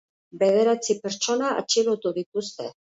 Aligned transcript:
Bederatzi 0.43 0.97
pertsona 1.05 1.55
atxilotu 1.63 2.19
dituzte. 2.21 2.73